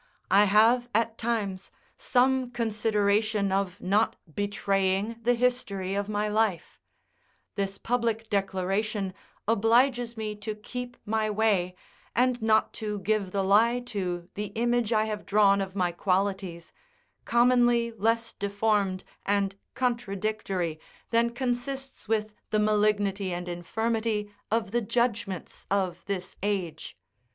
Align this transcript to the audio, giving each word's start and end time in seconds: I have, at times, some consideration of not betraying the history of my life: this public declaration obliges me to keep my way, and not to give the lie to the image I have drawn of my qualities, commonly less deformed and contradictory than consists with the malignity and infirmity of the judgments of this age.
I 0.31 0.45
have, 0.45 0.89
at 0.95 1.19
times, 1.19 1.69
some 1.95 2.49
consideration 2.49 3.51
of 3.51 3.79
not 3.79 4.15
betraying 4.33 5.17
the 5.21 5.35
history 5.35 5.93
of 5.93 6.09
my 6.09 6.27
life: 6.27 6.79
this 7.53 7.77
public 7.77 8.27
declaration 8.27 9.13
obliges 9.47 10.17
me 10.17 10.35
to 10.37 10.55
keep 10.55 10.97
my 11.05 11.29
way, 11.29 11.75
and 12.15 12.41
not 12.41 12.73
to 12.81 12.97
give 13.01 13.29
the 13.31 13.43
lie 13.43 13.79
to 13.79 14.27
the 14.33 14.47
image 14.55 14.91
I 14.91 15.05
have 15.05 15.23
drawn 15.23 15.61
of 15.61 15.75
my 15.75 15.91
qualities, 15.91 16.73
commonly 17.23 17.91
less 17.91 18.33
deformed 18.33 19.03
and 19.23 19.55
contradictory 19.75 20.79
than 21.11 21.29
consists 21.29 22.07
with 22.07 22.33
the 22.49 22.57
malignity 22.57 23.31
and 23.31 23.47
infirmity 23.47 24.33
of 24.49 24.71
the 24.71 24.81
judgments 24.81 25.67
of 25.69 26.03
this 26.07 26.35
age. 26.41 26.97